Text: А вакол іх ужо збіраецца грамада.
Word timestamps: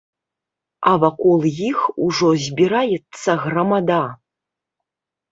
А 0.91 0.93
вакол 1.01 1.43
іх 1.71 1.83
ужо 2.05 2.31
збіраецца 2.45 3.35
грамада. 3.43 3.99